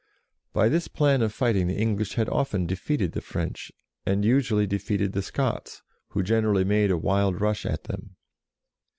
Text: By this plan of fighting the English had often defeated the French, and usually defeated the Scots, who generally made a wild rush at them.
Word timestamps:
By 0.51 0.67
this 0.67 0.87
plan 0.87 1.21
of 1.21 1.31
fighting 1.31 1.67
the 1.67 1.77
English 1.77 2.13
had 2.13 2.27
often 2.27 2.65
defeated 2.65 3.11
the 3.11 3.21
French, 3.21 3.71
and 4.03 4.25
usually 4.25 4.65
defeated 4.65 5.11
the 5.11 5.21
Scots, 5.21 5.83
who 6.07 6.23
generally 6.23 6.63
made 6.63 6.89
a 6.89 6.97
wild 6.97 7.39
rush 7.39 7.67
at 7.67 7.83
them. 7.83 8.15